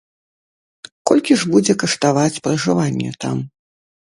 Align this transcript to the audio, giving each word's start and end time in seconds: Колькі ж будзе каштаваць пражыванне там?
Колькі 1.11 1.37
ж 1.41 1.49
будзе 1.57 1.73
каштаваць 1.83 2.41
пражыванне 2.49 3.15
там? 3.27 3.37